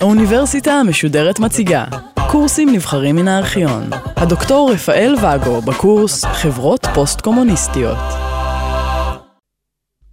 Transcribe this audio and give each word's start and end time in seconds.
האוניברסיטה 0.00 0.72
המשודרת 0.72 1.38
מציגה 1.38 1.84
קורסים 2.30 2.72
נבחרים 2.72 3.16
מן 3.16 3.28
הארכיון. 3.28 3.82
הדוקטור 4.16 4.70
רפאל 4.72 5.14
ואגו 5.22 5.60
בקורס 5.60 6.24
חברות 6.24 6.86
פוסט-קומוניסטיות. 6.94 7.98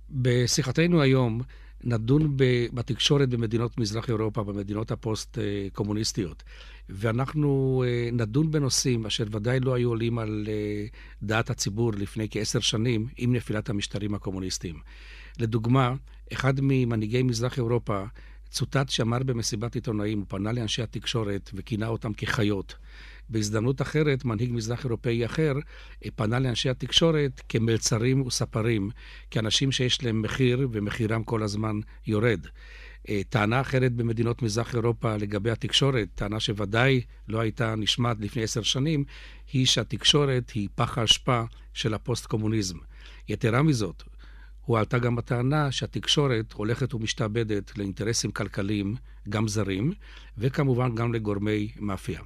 בשיחתנו 0.09 1.01
היום 1.01 1.41
נדון 1.83 2.33
בתקשורת 2.73 3.29
במדינות 3.29 3.77
מזרח 3.77 4.09
אירופה, 4.09 4.43
במדינות 4.43 4.91
הפוסט-קומוניסטיות. 4.91 6.43
ואנחנו 6.89 7.83
אה, 7.87 8.09
נדון 8.11 8.51
בנושאים 8.51 9.05
אשר 9.05 9.23
ודאי 9.31 9.59
לא 9.59 9.73
היו 9.73 9.89
עולים 9.89 10.19
על 10.19 10.47
אה, 10.47 10.85
דעת 11.23 11.49
הציבור 11.49 11.93
לפני 11.93 12.27
כעשר 12.31 12.59
שנים 12.59 13.07
עם 13.17 13.35
נפילת 13.35 13.69
המשטרים 13.69 14.13
הקומוניסטיים. 14.13 14.79
לדוגמה, 15.39 15.93
אחד 16.33 16.53
ממנהיגי 16.61 17.23
מזרח 17.23 17.57
אירופה 17.57 18.03
צוטט 18.49 18.89
שאמר 18.89 19.19
במסיבת 19.19 19.75
עיתונאים, 19.75 20.19
הוא 20.19 20.25
פנה 20.29 20.51
לאנשי 20.51 20.81
התקשורת 20.81 21.49
וכינה 21.53 21.87
אותם 21.87 22.13
כחיות. 22.13 22.75
בהזדמנות 23.29 23.81
אחרת, 23.81 24.25
מנהיג 24.25 24.51
מזרח 24.53 24.85
אירופאי 24.85 25.25
אחר 25.25 25.53
פנה 26.15 26.39
לאנשי 26.39 26.69
התקשורת 26.69 27.41
כמלצרים 27.49 28.21
וספרים, 28.21 28.89
כאנשים 29.31 29.71
שיש 29.71 30.03
להם 30.03 30.21
מחיר 30.21 30.67
ומחירם 30.71 31.23
כל 31.23 31.43
הזמן 31.43 31.79
יורד. 32.07 32.47
אה, 33.09 33.21
טענה 33.29 33.61
אחרת 33.61 33.93
במדינות 33.93 34.41
מזרח 34.41 34.75
אירופה 34.75 35.15
לגבי 35.15 35.51
התקשורת, 35.51 36.07
טענה 36.15 36.39
שוודאי 36.39 37.01
לא 37.27 37.39
הייתה 37.39 37.75
נשמעת 37.75 38.17
לפני 38.19 38.43
עשר 38.43 38.61
שנים, 38.61 39.03
היא 39.53 39.65
שהתקשורת 39.65 40.49
היא 40.49 40.69
פח 40.75 40.97
האשפה 40.97 41.43
של 41.73 41.93
הפוסט-קומוניזם. 41.93 42.77
יתרה 43.29 43.63
מזאת, 43.63 44.03
הועלתה 44.69 44.99
גם 44.99 45.17
הטענה 45.17 45.71
שהתקשורת 45.71 46.53
הולכת 46.53 46.93
ומשתעבדת 46.93 47.77
לאינטרסים 47.77 48.31
כלכליים, 48.31 48.95
גם 49.29 49.47
זרים, 49.47 49.93
וכמובן 50.37 50.95
גם 50.95 51.13
לגורמי 51.13 51.71
מאפיה. 51.79 52.21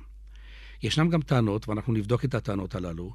ישנן 0.83 1.09
גם 1.09 1.21
טענות, 1.21 1.69
ואנחנו 1.69 1.93
נבדוק 1.93 2.25
את 2.25 2.35
הטענות 2.35 2.75
הללו, 2.75 3.13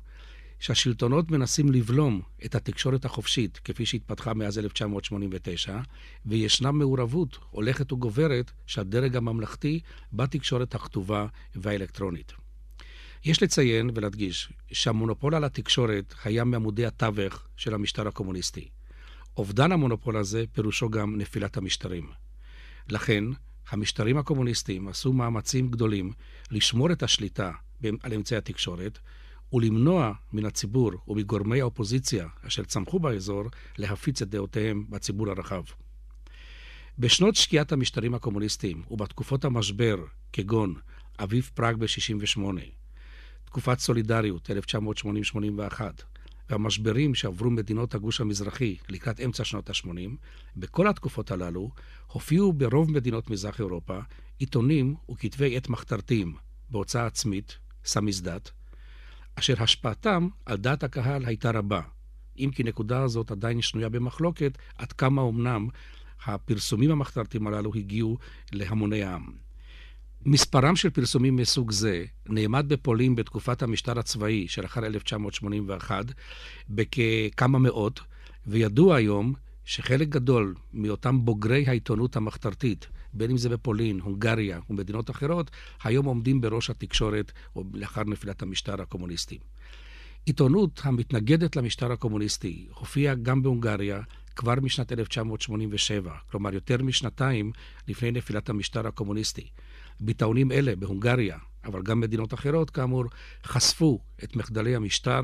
שהשלטונות 0.59 1.31
מנסים 1.31 1.73
לבלום 1.73 2.21
את 2.45 2.55
התקשורת 2.55 3.05
החופשית, 3.05 3.61
כפי 3.65 3.87
שהתפתחה 3.87 4.35
מאז 4.35 4.59
1989, 4.59 5.79
וישנה 6.27 6.73
מעורבות 6.73 7.39
הולכת 7.51 7.93
וגוברת 7.93 8.51
של 8.67 8.81
הדרג 8.81 9.17
הממלכתי 9.17 9.81
בתקשורת 10.13 10.75
הכתובה 10.75 11.27
והאלקטרונית. 11.55 12.33
יש 13.25 13.43
לציין 13.43 13.91
ולהדגיש 13.95 14.53
שהמונופול 14.73 15.35
על 15.35 15.45
התקשורת 15.45 16.15
היה 16.25 16.45
מעמודי 16.45 16.87
התווך 16.87 17.47
של 17.57 17.75
המשטר 17.75 18.09
הקומוניסטי. 18.09 18.78
אובדן 19.39 19.73
המונופול 19.73 20.17
הזה 20.17 20.45
פירושו 20.53 20.91
גם 20.91 21.17
נפילת 21.17 21.57
המשטרים. 21.57 22.07
לכן, 22.89 23.25
המשטרים 23.71 24.19
הקומוניסטיים 24.19 24.89
עשו 24.89 25.13
מאמצים 25.13 25.69
גדולים 25.69 26.13
לשמור 26.51 26.93
את 26.93 27.03
השליטה 27.03 27.53
על 28.03 28.15
אמצעי 28.15 28.39
התקשורת 28.39 28.99
ולמנוע 29.53 30.13
מן 30.33 30.45
הציבור 30.45 30.93
ומגורמי 31.09 31.61
האופוזיציה 31.61 32.27
אשר 32.47 32.65
צמחו 32.65 32.99
באזור 32.99 33.45
להפיץ 33.79 34.23
את 34.23 34.29
דעותיהם 34.29 34.85
בציבור 34.89 35.31
הרחב. 35.31 35.63
בשנות 36.99 37.35
שקיעת 37.35 37.73
המשטרים 37.73 38.15
הקומוניסטיים 38.15 38.83
ובתקופות 38.91 39.45
המשבר, 39.45 39.97
כגון 40.33 40.75
אביב 41.19 41.51
פראג 41.55 41.77
ב-68, 41.77 42.41
תקופת 43.45 43.79
סולידריות, 43.79 44.51
1980-81, 44.51 45.81
והמשברים 46.51 47.15
שעברו 47.15 47.51
מדינות 47.51 47.95
הגוש 47.95 48.21
המזרחי 48.21 48.77
לקראת 48.89 49.21
אמצע 49.21 49.45
שנות 49.45 49.71
ה-80, 49.71 50.17
בכל 50.57 50.89
התקופות 50.89 51.31
הללו 51.31 51.71
הופיעו 52.07 52.53
ברוב 52.53 52.91
מדינות 52.91 53.31
מזרח 53.31 53.61
אירופה 53.61 53.99
עיתונים 54.39 54.95
וכתבי 55.11 55.57
עת 55.57 55.69
מחתרתיים 55.69 56.35
בהוצאה 56.71 57.07
עצמית, 57.07 57.59
סמיזדת, 57.85 58.51
אשר 59.35 59.63
השפעתם 59.63 60.29
על 60.47 60.57
דעת 60.57 60.83
הקהל 60.83 61.25
הייתה 61.25 61.51
רבה, 61.51 61.81
אם 62.39 62.51
כי 62.55 62.63
נקודה 62.63 63.03
הזאת 63.03 63.31
עדיין 63.31 63.63
שנויה 63.63 63.89
במחלוקת 63.89 64.59
עד 64.79 64.93
כמה 64.93 65.23
אמנם 65.29 65.69
הפרסומים 66.27 66.91
המחתרתיים 66.91 67.47
הללו 67.47 67.75
הגיעו 67.75 68.19
להמוני 68.53 69.03
העם. 69.03 69.48
מספרם 70.27 70.77
של 70.77 70.91
פרסומים 70.91 71.37
מסוג 71.37 71.71
זה 71.71 72.05
נאמד 72.27 72.69
בפולין 72.69 73.15
בתקופת 73.15 73.63
המשטר 73.63 73.99
הצבאי 73.99 74.49
של 74.49 74.65
אחר 74.65 74.87
1981 74.87 76.05
בכמה 76.71 77.59
מאות, 77.59 78.01
וידוע 78.47 78.97
היום 78.97 79.35
שחלק 79.65 80.09
גדול 80.09 80.55
מאותם 80.73 81.25
בוגרי 81.25 81.65
העיתונות 81.67 82.17
המחתרתית, 82.17 82.87
בין 83.13 83.31
אם 83.31 83.37
זה 83.37 83.49
בפולין, 83.49 84.01
הונגריה 84.01 84.61
ומדינות 84.71 85.11
אחרות, 85.11 85.51
היום 85.85 86.07
עומדים 86.07 86.41
בראש 86.41 86.71
התקשורת 86.71 87.33
או 87.57 87.65
לאחר 87.75 88.05
נפילת 88.05 88.43
המשטר 88.43 88.83
הקומוניסטי. 88.83 89.39
עיתונות 90.27 90.81
המתנגדת 90.85 91.57
למשטר 91.57 91.93
הקומוניסטי 91.93 92.67
הופיעה 92.75 93.15
גם 93.15 93.43
בהונגריה 93.43 94.01
כבר 94.37 94.55
משנת 94.63 94.93
1987, 94.93 96.13
כלומר 96.31 96.55
יותר 96.55 96.83
משנתיים 96.83 97.53
לפני 97.89 98.11
נפילת 98.11 98.49
המשטר 98.49 98.87
הקומוניסטי. 98.87 99.49
ביטאונים 100.01 100.53
אלה 100.53 100.77
בהונגריה, 100.77 101.39
אבל 101.65 101.83
גם 101.83 102.01
מדינות 102.01 102.35
אחרות, 102.35 102.71
כאמור, 102.71 103.05
חשפו 103.45 104.01
את 104.25 104.37
מחדלי 104.37 104.77
המשטר, 104.77 105.21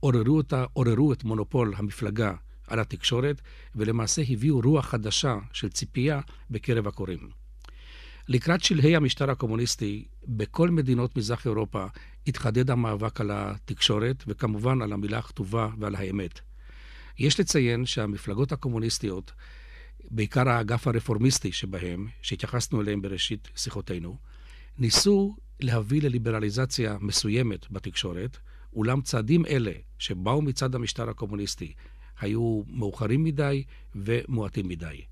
עוררו, 0.00 0.36
אותה, 0.36 0.64
עוררו 0.72 1.12
את 1.12 1.24
מונופול 1.24 1.74
המפלגה 1.76 2.32
על 2.66 2.80
התקשורת, 2.80 3.40
ולמעשה 3.74 4.22
הביאו 4.28 4.60
רוח 4.60 4.86
חדשה 4.86 5.36
של 5.52 5.68
ציפייה 5.68 6.20
בקרב 6.50 6.86
הקוראים. 6.86 7.28
לקראת 8.28 8.62
שלהי 8.62 8.96
המשטר 8.96 9.30
הקומוניסטי, 9.30 10.04
בכל 10.24 10.70
מדינות 10.70 11.16
מזרח 11.16 11.46
אירופה 11.46 11.86
התחדד 12.26 12.70
המאבק 12.70 13.20
על 13.20 13.30
התקשורת, 13.34 14.24
וכמובן 14.26 14.82
על 14.82 14.92
המילה 14.92 15.18
הכתובה 15.18 15.68
ועל 15.78 15.94
האמת. 15.94 16.40
יש 17.18 17.40
לציין 17.40 17.86
שהמפלגות 17.86 18.52
הקומוניסטיות, 18.52 19.32
בעיקר 20.10 20.48
האגף 20.48 20.86
הרפורמיסטי 20.86 21.52
שבהם, 21.52 22.06
שהתייחסנו 22.22 22.80
אליהם 22.80 23.02
בראשית 23.02 23.48
שיחותינו, 23.56 24.16
ניסו 24.78 25.36
להביא 25.60 26.02
לליברליזציה 26.02 26.96
מסוימת 27.00 27.70
בתקשורת, 27.70 28.36
אולם 28.72 29.00
צעדים 29.00 29.46
אלה, 29.46 29.72
שבאו 29.98 30.42
מצד 30.42 30.74
המשטר 30.74 31.10
הקומוניסטי, 31.10 31.72
היו 32.20 32.62
מאוחרים 32.68 33.24
מדי 33.24 33.64
ומועטים 33.94 34.68
מדי. 34.68 35.02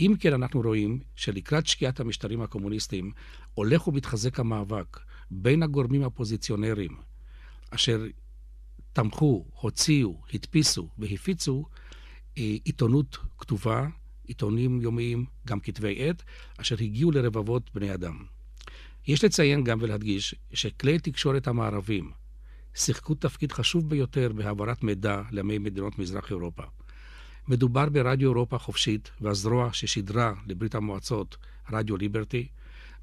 אם 0.00 0.14
כן, 0.20 0.32
אנחנו 0.32 0.60
רואים 0.60 1.00
שלקראת 1.14 1.66
שקיעת 1.66 2.00
המשטרים 2.00 2.42
הקומוניסטיים 2.42 3.12
הולך 3.54 3.88
ומתחזק 3.88 4.40
המאבק 4.40 5.00
בין 5.30 5.62
הגורמים 5.62 6.02
האופוזיציונרים, 6.02 6.96
אשר 7.70 8.06
תמכו, 8.92 9.46
הוציאו, 9.60 10.22
הדפיסו 10.34 10.88
והפיצו 10.98 11.64
אה, 12.38 12.56
עיתונות 12.64 13.18
כתובה, 13.38 13.86
עיתונים 14.28 14.80
יומיים, 14.80 15.24
גם 15.46 15.60
כתבי 15.60 16.08
עת, 16.08 16.22
אשר 16.56 16.76
הגיעו 16.80 17.10
לרבבות 17.10 17.70
בני 17.74 17.94
אדם. 17.94 18.24
יש 19.06 19.24
לציין 19.24 19.64
גם 19.64 19.78
ולהדגיש 19.80 20.34
שכלי 20.52 20.98
תקשורת 20.98 21.48
המערבים 21.48 22.10
שיחקו 22.74 23.14
תפקיד 23.14 23.52
חשוב 23.52 23.88
ביותר 23.88 24.32
בהעברת 24.34 24.82
מידע 24.82 25.22
לעמי 25.30 25.58
מדינות 25.58 25.98
מזרח 25.98 26.30
אירופה. 26.30 26.62
מדובר 27.48 27.88
ברדיו 27.88 28.30
אירופה 28.30 28.58
חופשית 28.58 29.10
והזרוע 29.20 29.72
ששידרה 29.72 30.32
לברית 30.46 30.74
המועצות, 30.74 31.36
רדיו 31.72 31.96
ליברטי. 31.96 32.48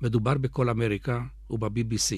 מדובר 0.01 0.33
בכל 0.33 0.69
אמריקה 0.69 1.23
וב-BBC. 1.49 2.15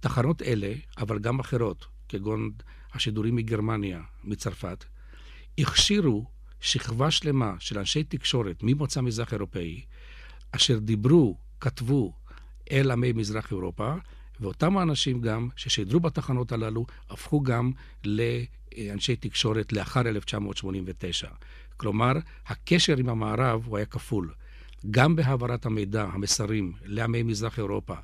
תחנות 0.00 0.42
אלה, 0.42 0.72
אבל 0.98 1.18
גם 1.18 1.40
אחרות, 1.40 1.86
כגון 2.08 2.50
השידורים 2.92 3.36
מגרמניה, 3.36 4.00
מצרפת, 4.24 4.84
הכשירו 5.58 6.26
שכבה 6.60 7.10
שלמה 7.10 7.54
של 7.58 7.78
אנשי 7.78 8.04
תקשורת 8.04 8.56
ממוצא 8.62 9.00
מזרח 9.00 9.32
אירופאי, 9.32 9.84
אשר 10.52 10.78
דיברו, 10.78 11.36
כתבו 11.60 12.12
אל 12.72 12.90
עמי 12.90 13.12
מזרח 13.12 13.50
אירופה, 13.50 13.94
ואותם 14.40 14.78
האנשים 14.78 15.20
גם 15.20 15.48
ששידרו 15.56 16.00
בתחנות 16.00 16.52
הללו 16.52 16.86
הפכו 17.10 17.40
גם 17.40 17.72
לאנשי 18.04 19.16
תקשורת 19.16 19.72
לאחר 19.72 20.00
1989. 20.00 21.28
כלומר, 21.76 22.12
הקשר 22.46 22.96
עם 22.96 23.08
המערב 23.08 23.62
הוא 23.66 23.76
היה 23.76 23.86
כפול. 23.86 24.34
גם 24.90 25.16
בהעברת 25.16 25.66
המידע, 25.66 26.04
המסרים 26.12 26.72
לעמי 26.84 27.22
מזרח 27.22 27.58
אירופה, 27.58 27.94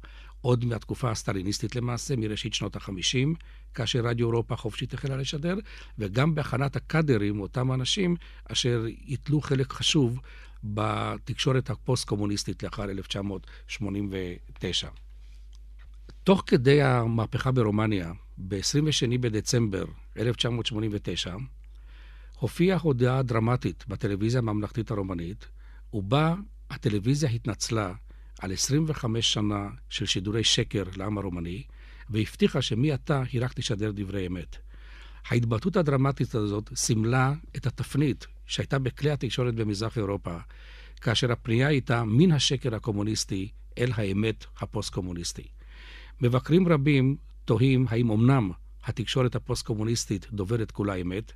עוד 0.45 0.65
מהתקופה 0.65 1.11
הסטליניסטית 1.11 1.77
למעשה, 1.77 2.17
מראשית 2.17 2.55
שנות 2.55 2.77
ה-50, 2.77 3.29
כאשר 3.75 4.01
רדיו 4.01 4.31
אירופה 4.31 4.57
חופשית 4.57 4.95
החלה 4.95 5.17
לשדר, 5.17 5.55
וגם 5.99 6.35
בהכנת 6.35 6.77
הקאדרים, 6.77 7.41
אותם 7.41 7.73
אנשים 7.73 8.17
אשר 8.53 8.85
ייטלו 9.05 9.41
חלק 9.41 9.73
חשוב 9.73 10.21
בתקשורת 10.65 11.71
הפוסט-קומוניסטית 11.71 12.63
לאחר 12.63 12.85
1989. 12.85 14.89
תוך 16.25 16.43
כדי 16.47 16.83
המהפכה 16.83 17.53
ברומניה, 17.53 18.13
ב-22 18.39 19.19
בדצמבר 19.21 19.85
1989, 20.17 21.37
הופיעה 22.39 22.79
הודעה 22.79 23.23
דרמטית 23.23 23.85
בטלוויזיה 23.89 24.39
הממלכתית 24.39 24.91
הרומנית, 24.91 25.47
ובה 25.93 26.35
הטלוויזיה 26.71 27.31
התנצלה 27.31 27.93
על 28.39 28.53
25 28.53 29.33
שנה 29.33 29.69
של 29.89 30.07
שידורי 30.07 30.45
שקר 30.45 30.83
לעם 30.97 31.19
הרומני, 31.19 31.63
והבטיחה 32.11 32.63
שמעתה 32.63 33.23
היא 33.33 33.45
רק 33.45 33.53
תשדר 33.53 33.91
דברי 33.95 34.27
אמת. 34.27 34.57
ההתבטאות 35.29 35.77
הדרמטית 35.77 36.35
הזאת 36.35 36.71
סימלה 36.77 37.33
את 37.57 37.67
התפנית 37.67 38.27
שהייתה 38.47 38.79
בכלי 38.79 39.11
התקשורת 39.11 39.55
במזרח 39.55 39.99
אירופה, 39.99 40.37
כאשר 41.01 41.33
הפנייה 41.33 41.69
הייתה 41.69 42.05
מן 42.05 42.33
השקר 42.33 42.75
הקומוניסטי 42.75 43.49
אל 43.79 43.91
האמת 43.95 44.45
הפוסט-קומוניסטי. 44.59 45.49
מבקרים 46.21 46.69
רבים 46.69 47.17
תוהים 47.45 47.87
האם 47.89 48.11
אמנם 48.11 48.51
התקשורת 48.85 49.35
הפוסט-קומוניסטית 49.35 50.27
דוברת 50.33 50.71
כולה 50.71 50.95
אמת, 50.95 51.33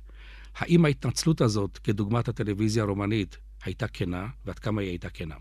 האם 0.55 0.85
ההתנצלות 0.85 1.41
הזאת, 1.41 1.77
כדוגמת 1.77 2.27
הטלוויזיה 2.27 2.83
הרומנית, 2.83 3.37
הייתה 3.63 3.87
כנה, 3.87 4.27
ועד 4.45 4.59
כמה 4.59 4.81
היא 4.81 4.89
הייתה 4.89 5.09
כנה. 5.09 5.35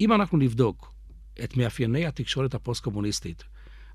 אם 0.00 0.12
אנחנו 0.12 0.38
נבדוק 0.38 0.92
את 1.44 1.56
מאפייני 1.56 2.06
התקשורת 2.06 2.54
הפוסט-קומוניסטית, 2.54 3.44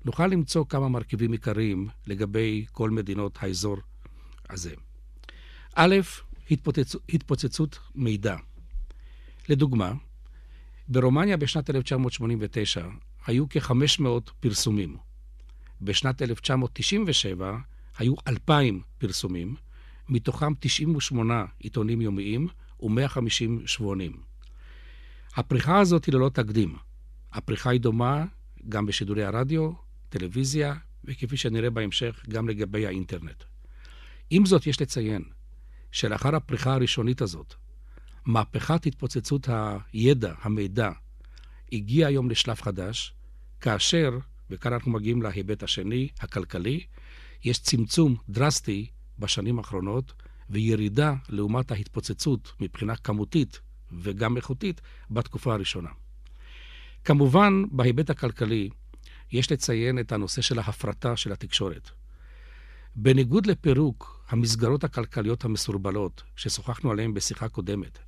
נוכל 0.04 0.26
למצוא 0.26 0.64
כמה 0.68 0.88
מרכיבים 0.88 1.32
עיקריים 1.32 1.88
לגבי 2.06 2.64
כל 2.72 2.90
מדינות 2.90 3.38
האזור 3.40 3.76
הזה. 4.50 4.74
א', 5.74 5.96
התפוצצ... 6.50 6.94
התפוצצות 7.08 7.78
מידע. 7.94 8.36
לדוגמה, 9.48 9.92
ברומניה 10.88 11.36
בשנת 11.36 11.70
1989 11.70 12.86
היו 13.26 13.48
כ-500 13.50 14.30
פרסומים. 14.40 14.96
בשנת 15.80 16.22
1997 16.22 17.58
היו 17.98 18.14
2,000 18.28 18.82
פרסומים, 18.98 19.54
מתוכם 20.08 20.52
98 20.60 21.44
עיתונים 21.58 22.00
יומיים 22.00 22.48
ו-150 22.80 23.66
שבועונים. 23.66 24.33
הפריחה 25.36 25.80
הזאת 25.80 26.04
היא 26.04 26.14
ללא 26.14 26.28
תקדים. 26.34 26.76
הפריחה 27.32 27.70
היא 27.70 27.80
דומה 27.80 28.24
גם 28.68 28.86
בשידורי 28.86 29.24
הרדיו, 29.24 29.72
טלוויזיה, 30.08 30.74
וכפי 31.04 31.36
שנראה 31.36 31.70
בהמשך, 31.70 32.24
גם 32.28 32.48
לגבי 32.48 32.86
האינטרנט. 32.86 33.44
עם 34.30 34.46
זאת, 34.46 34.66
יש 34.66 34.80
לציין 34.80 35.22
שלאחר 35.92 36.36
הפריחה 36.36 36.74
הראשונית 36.74 37.22
הזאת, 37.22 37.54
מהפכת 38.24 38.86
התפוצצות 38.86 39.48
הידע, 39.92 40.34
המידע, 40.42 40.90
הגיעה 41.72 42.08
היום 42.08 42.30
לשלב 42.30 42.60
חדש, 42.60 43.14
כאשר, 43.60 44.10
וכאן 44.50 44.72
אנחנו 44.72 44.92
מגיעים 44.92 45.22
להיבט 45.22 45.62
השני, 45.62 46.08
הכלכלי, 46.20 46.80
יש 47.44 47.58
צמצום 47.58 48.16
דרסטי 48.28 48.86
בשנים 49.18 49.58
האחרונות 49.58 50.12
וירידה 50.50 51.14
לעומת 51.28 51.70
ההתפוצצות 51.70 52.52
מבחינה 52.60 52.96
כמותית 52.96 53.60
וגם 54.02 54.36
איכותית 54.36 54.80
בתקופה 55.10 55.54
הראשונה. 55.54 55.90
כמובן, 57.04 57.62
בהיבט 57.70 58.10
הכלכלי, 58.10 58.70
יש 59.32 59.52
לציין 59.52 59.98
את 59.98 60.12
הנושא 60.12 60.42
של 60.42 60.58
ההפרטה 60.58 61.16
של 61.16 61.32
התקשורת. 61.32 61.90
בניגוד 62.96 63.46
לפירוק 63.46 64.24
המסגרות 64.28 64.84
הכלכליות 64.84 65.44
המסורבלות 65.44 66.22
ששוחחנו 66.36 66.90
עליהן 66.90 67.14
בשיחה 67.14 67.48
קודמת, 67.48 67.98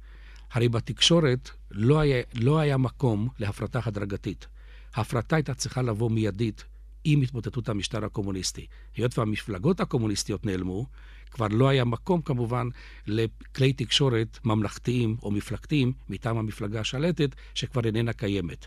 הרי 0.52 0.68
בתקשורת 0.68 1.50
לא 1.70 2.00
היה, 2.00 2.22
לא 2.34 2.58
היה 2.58 2.76
מקום 2.76 3.28
להפרטה 3.38 3.80
הדרגתית. 3.84 4.46
ההפרטה 4.94 5.36
הייתה 5.36 5.54
צריכה 5.54 5.82
לבוא 5.82 6.10
מיידית 6.10 6.64
עם 7.08 7.22
התמוטטות 7.22 7.68
המשטר 7.68 8.04
הקומוניסטי. 8.04 8.66
היות 8.96 9.18
והמפלגות 9.18 9.80
הקומוניסטיות 9.80 10.46
נעלמו, 10.46 10.86
כבר 11.30 11.46
לא 11.50 11.68
היה 11.68 11.84
מקום 11.84 12.22
כמובן 12.22 12.68
לכלי 13.06 13.72
תקשורת 13.72 14.38
ממלכתיים 14.44 15.16
או 15.22 15.30
מפלגתיים 15.30 15.92
מטעם 16.08 16.38
המפלגה 16.38 16.80
השלטת, 16.80 17.30
שכבר 17.54 17.86
איננה 17.86 18.12
קיימת. 18.12 18.66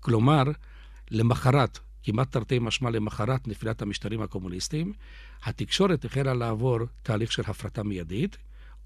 כלומר, 0.00 0.42
למחרת, 1.10 1.78
כמעט 2.02 2.32
תרתי 2.32 2.58
משמע 2.58 2.90
למחרת 2.90 3.48
נפילת 3.48 3.82
המשטרים 3.82 4.22
הקומוניסטיים, 4.22 4.92
התקשורת 5.44 6.04
החלה 6.04 6.34
לעבור 6.34 6.78
תהליך 7.02 7.32
של 7.32 7.42
הפרטה 7.46 7.82
מיידית, 7.82 8.36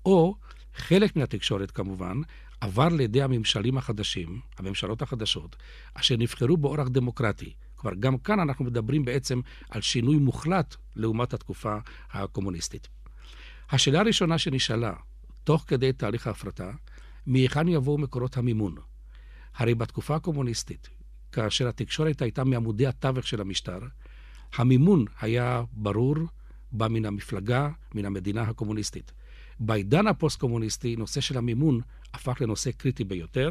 או 0.06 0.35
חלק 0.75 1.17
מן 1.17 1.23
התקשורת 1.23 1.71
כמובן 1.71 2.21
עבר 2.61 2.88
לידי 2.88 3.23
הממשלים 3.23 3.79
החדשים, 3.79 4.41
הממשלות 4.59 5.03
החדשות, 5.03 5.56
אשר 5.94 6.17
נבחרו 6.17 6.56
באורח 6.56 6.88
דמוקרטי. 6.88 7.53
כלומר, 7.81 7.97
גם 8.00 8.19
כאן 8.19 8.41
אנחנו 8.41 8.65
מדברים 8.65 9.05
בעצם 9.05 9.41
על 9.71 9.81
שינוי 9.81 10.17
מוחלט 10.17 10.77
לעומת 10.97 11.35
התקופה 11.35 11.77
הקומוניסטית. 12.11 12.88
השאלה 13.71 14.00
הראשונה 14.00 14.38
שנשאלה, 14.38 14.93
תוך 15.44 15.65
כדי 15.67 15.93
תהליך 15.93 16.27
ההפרטה, 16.27 16.71
מהיכן 17.27 17.69
יבואו 17.69 17.99
מקורות 17.99 18.37
המימון? 18.37 18.75
הרי 19.55 19.75
בתקופה 19.75 20.17
הקומוניסטית, 20.17 20.88
כאשר 21.32 21.69
התקשורת 21.69 22.23
הייתה 22.23 22.44
מעמודי 22.44 22.87
התווך 22.87 23.27
של 23.27 23.41
המשטר, 23.41 23.79
המימון 24.55 25.05
היה 25.21 25.62
ברור, 25.73 26.17
בא 26.73 26.88
מן 26.88 27.05
המפלגה, 27.05 27.69
מן 27.94 28.05
המדינה 28.05 28.43
הקומוניסטית. 28.43 29.12
בעידן 29.61 30.06
הפוסט-קומוניסטי, 30.06 30.97
נושא 30.97 31.21
של 31.21 31.38
המימון 31.38 31.81
הפך 32.15 32.41
לנושא 32.41 32.71
קריטי 32.71 33.05
ביותר, 33.05 33.50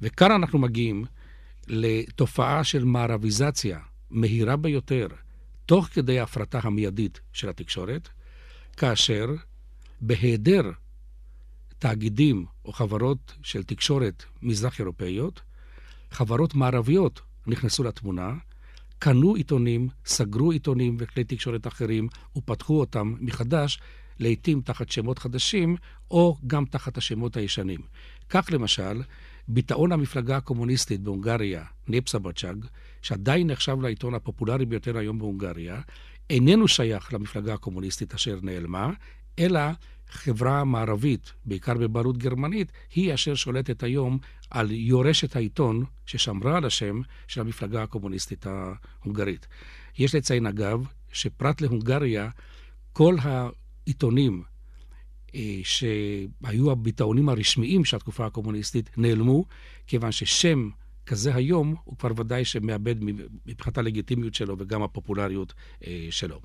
וכאן 0.00 0.30
אנחנו 0.30 0.58
מגיעים 0.58 1.04
לתופעה 1.66 2.64
של 2.64 2.84
מערביזציה 2.84 3.78
מהירה 4.10 4.56
ביותר, 4.56 5.06
תוך 5.66 5.86
כדי 5.86 6.20
ההפרטה 6.20 6.60
המיידית 6.62 7.20
של 7.32 7.48
התקשורת, 7.48 8.08
כאשר 8.76 9.26
בהיעדר 10.00 10.70
תאגידים 11.78 12.46
או 12.64 12.72
חברות 12.72 13.34
של 13.42 13.62
תקשורת 13.62 14.24
מזרח 14.42 14.78
אירופאיות, 14.78 15.40
חברות 16.10 16.54
מערביות 16.54 17.20
נכנסו 17.46 17.84
לתמונה, 17.84 18.34
קנו 18.98 19.34
עיתונים, 19.34 19.88
סגרו 20.06 20.50
עיתונים 20.50 20.96
וכלי 21.00 21.24
תקשורת 21.24 21.66
אחרים 21.66 22.08
ופתחו 22.36 22.80
אותם 22.80 23.14
מחדש, 23.20 23.80
לעתים 24.18 24.60
תחת 24.60 24.90
שמות 24.90 25.18
חדשים 25.18 25.76
או 26.10 26.36
גם 26.46 26.64
תחת 26.64 26.98
השמות 26.98 27.36
הישנים. 27.36 27.80
כך 28.28 28.48
למשל, 28.50 29.02
ביטאון 29.48 29.92
המפלגה 29.92 30.36
הקומוניסטית 30.36 31.00
בהונגריה, 31.00 31.64
נפסה 31.88 32.18
בצ'אג, 32.18 32.66
שעדיין 33.02 33.50
נחשב 33.50 33.80
לעיתון 33.80 34.14
הפופולרי 34.14 34.66
ביותר 34.66 34.98
היום 34.98 35.18
בהונגריה, 35.18 35.80
איננו 36.30 36.68
שייך 36.68 37.14
למפלגה 37.14 37.54
הקומוניסטית 37.54 38.14
אשר 38.14 38.38
נעלמה, 38.42 38.90
אלא 39.38 39.60
חברה 40.08 40.64
מערבית, 40.64 41.32
בעיקר 41.44 41.74
בבעלות 41.74 42.18
גרמנית, 42.18 42.72
היא 42.94 43.14
אשר 43.14 43.34
שולטת 43.34 43.82
היום 43.82 44.18
על 44.50 44.70
יורשת 44.70 45.36
העיתון 45.36 45.84
ששמרה 46.06 46.56
על 46.56 46.64
השם 46.64 47.00
של 47.28 47.40
המפלגה 47.40 47.82
הקומוניסטית 47.82 48.46
ההונגרית. 48.46 49.46
יש 49.98 50.14
לציין, 50.14 50.46
אגב, 50.46 50.86
שפרט 51.12 51.60
להונגריה, 51.60 52.28
כל 52.92 53.16
העיתונים 53.22 54.42
שהיו 55.62 56.70
הביטאונים 56.70 57.28
הרשמיים 57.28 57.84
של 57.84 57.96
התקופה 57.96 58.26
הקומוניסטית 58.26 58.90
נעלמו, 58.96 59.44
כיוון 59.86 60.12
ששם 60.12 60.70
כזה 61.06 61.34
היום 61.34 61.74
הוא 61.84 61.98
כבר 61.98 62.10
ודאי 62.16 62.44
שמאבד 62.44 62.96
מבחינת 63.46 63.78
הלגיטימיות 63.78 64.34
שלו 64.34 64.56
וגם 64.58 64.82
הפופולריות 64.82 65.54
אה, 65.86 66.06
שלו. 66.10 66.40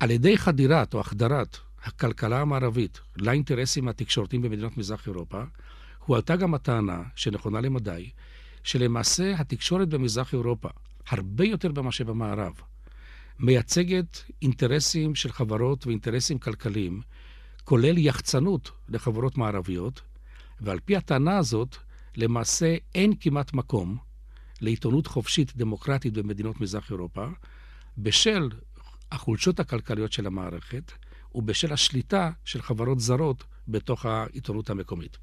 על 0.00 0.10
ידי 0.10 0.38
חדירת 0.38 0.94
או 0.94 1.00
החדרת 1.00 1.56
הכלכלה 1.84 2.40
המערבית 2.40 3.00
לאינטרסים 3.16 3.88
התקשורתיים 3.88 4.42
במדינות 4.42 4.76
מזרח 4.76 5.06
אירופה, 5.06 5.42
הועלתה 6.06 6.36
גם 6.36 6.54
הטענה, 6.54 7.02
שנכונה 7.16 7.60
למדי, 7.60 8.10
שלמעשה 8.64 9.34
התקשורת 9.38 9.88
במזרח 9.88 10.32
אירופה, 10.32 10.68
הרבה 11.08 11.44
יותר 11.44 11.72
ממה 11.82 11.92
שבמערב, 11.92 12.52
מייצגת 13.38 14.22
אינטרסים 14.42 15.14
של 15.14 15.32
חברות 15.32 15.86
ואינטרסים 15.86 16.38
כלכליים, 16.38 17.00
כולל 17.64 17.98
יחצנות 17.98 18.70
לחברות 18.88 19.38
מערביות, 19.38 20.00
ועל 20.60 20.80
פי 20.80 20.96
הטענה 20.96 21.38
הזאת, 21.38 21.76
למעשה 22.16 22.76
אין 22.94 23.12
כמעט 23.20 23.52
מקום 23.52 23.98
לעיתונות 24.60 25.06
חופשית 25.06 25.56
דמוקרטית 25.56 26.12
במדינות 26.12 26.60
מזרח 26.60 26.90
אירופה, 26.90 27.26
בשל 27.98 28.48
החולשות 29.12 29.60
הכלכליות 29.60 30.12
של 30.12 30.26
המערכת 30.26 30.92
ובשל 31.34 31.72
השליטה 31.72 32.30
של 32.44 32.62
חברות 32.62 33.00
זרות 33.00 33.44
בתוך 33.68 34.06
העיתונות 34.06 34.70
המקומית. 34.70 35.18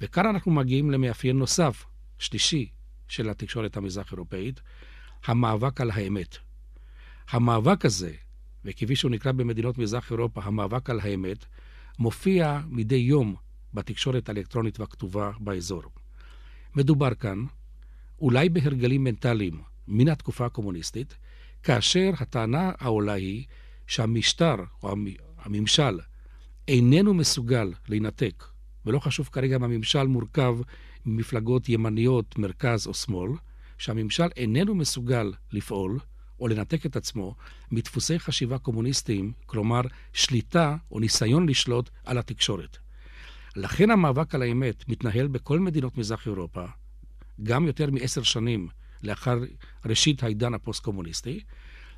וכאן 0.00 0.26
אנחנו 0.26 0.52
מגיעים 0.52 0.90
למאפיין 0.90 1.38
נוסף, 1.38 1.84
שלישי, 2.18 2.70
של 3.08 3.30
התקשורת 3.30 3.76
המזרח-אירופאית, 3.76 4.60
המאבק 5.24 5.80
על 5.80 5.90
האמת. 5.90 6.36
המאבק 7.30 7.84
הזה, 7.84 8.12
וכפי 8.66 8.96
שהוא 8.96 9.10
נקרא 9.10 9.32
במדינות 9.32 9.78
מזרח 9.78 10.10
אירופה, 10.10 10.40
המאבק 10.44 10.90
על 10.90 11.00
האמת, 11.00 11.44
מופיע 11.98 12.60
מדי 12.68 12.94
יום 12.94 13.34
בתקשורת 13.74 14.28
האלקטרונית 14.28 14.80
והכתובה 14.80 15.30
באזור. 15.40 15.82
מדובר 16.74 17.14
כאן 17.14 17.44
אולי 18.20 18.48
בהרגלים 18.48 19.04
מנטליים 19.04 19.60
מן 19.88 20.08
התקופה 20.08 20.46
הקומוניסטית, 20.46 21.16
כאשר 21.62 22.10
הטענה 22.20 22.72
העולה 22.78 23.12
היא 23.12 23.44
שהמשטר, 23.86 24.54
או 24.82 24.94
הממשל, 25.38 26.00
איננו 26.68 27.14
מסוגל 27.14 27.72
להינתק, 27.88 28.44
ולא 28.86 28.98
חשוב 28.98 29.28
כרגע 29.32 29.56
אם 29.56 29.62
הממשל 29.62 30.06
מורכב 30.06 30.58
ממפלגות 31.06 31.68
ימניות, 31.68 32.38
מרכז 32.38 32.86
או 32.86 32.94
שמאל, 32.94 33.30
שהממשל 33.78 34.28
איננו 34.36 34.74
מסוגל 34.74 35.32
לפעול 35.52 35.98
או 36.40 36.48
לנתק 36.48 36.86
את 36.86 36.96
עצמו 36.96 37.34
מדפוסי 37.70 38.18
חשיבה 38.18 38.58
קומוניסטיים, 38.58 39.32
כלומר 39.46 39.80
שליטה 40.12 40.76
או 40.90 41.00
ניסיון 41.00 41.48
לשלוט 41.48 41.90
על 42.04 42.18
התקשורת. 42.18 42.76
לכן 43.56 43.90
המאבק 43.90 44.34
על 44.34 44.42
האמת 44.42 44.88
מתנהל 44.88 45.26
בכל 45.26 45.60
מדינות 45.60 45.98
מזרח 45.98 46.26
אירופה, 46.26 46.64
גם 47.42 47.66
יותר 47.66 47.90
מעשר 47.90 48.22
שנים 48.22 48.68
לאחר 49.02 49.38
ראשית 49.84 50.22
העידן 50.22 50.54
הפוסט-קומוניסטי, 50.54 51.40